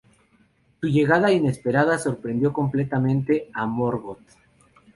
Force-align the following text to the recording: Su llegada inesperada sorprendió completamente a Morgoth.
Su 0.81 0.87
llegada 0.87 1.31
inesperada 1.31 1.99
sorprendió 1.99 2.51
completamente 2.51 3.51
a 3.53 3.67
Morgoth. 3.67 4.25